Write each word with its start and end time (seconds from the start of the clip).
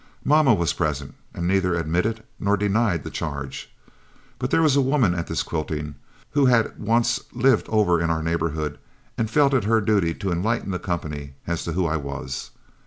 Mamma 0.25 0.55
was 0.55 0.73
present, 0.73 1.13
and 1.31 1.47
neither 1.47 1.75
admitted 1.75 2.23
nor 2.39 2.57
denied 2.57 3.03
the 3.03 3.11
charge. 3.11 3.69
But 4.39 4.49
there 4.49 4.63
was 4.63 4.75
a 4.75 4.81
woman 4.81 5.13
at 5.13 5.27
this 5.27 5.43
quilting 5.43 5.93
who 6.31 6.47
had 6.47 6.79
once 6.79 7.19
lived 7.33 7.69
over 7.69 8.01
in 8.01 8.09
our 8.09 8.23
neighborhood 8.23 8.79
and 9.15 9.29
felt 9.29 9.53
it 9.53 9.65
her 9.65 9.79
duty 9.79 10.15
to 10.15 10.31
enlighten 10.31 10.71
the 10.71 10.79
company 10.79 11.35
as 11.45 11.63
to 11.65 11.73
who 11.73 11.85
I 11.85 11.97
was. 11.97 12.49